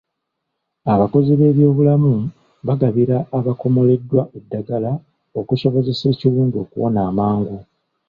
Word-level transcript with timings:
Abakozi 0.93 1.31
b'ebyobulamu 1.39 2.13
bagabira 2.67 3.17
abakomoleddwa 3.37 4.21
eddagala 4.37 4.91
okusobozesa 5.39 6.03
ekiwundu 6.13 6.55
okuwona 6.63 6.99
amangu. 7.09 7.57